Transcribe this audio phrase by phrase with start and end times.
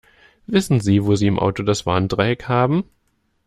[0.47, 2.85] Wissen Sie, wo sie im Auto das Warndreieck haben?